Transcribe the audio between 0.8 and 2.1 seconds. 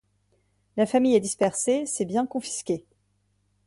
famille est dispersée, ses